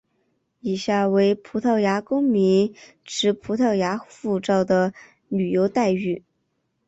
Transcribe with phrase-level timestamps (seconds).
[0.61, 2.73] 以下为葡萄牙公民
[3.05, 4.95] 持葡萄牙护照的
[5.29, 6.23] 旅游待遇。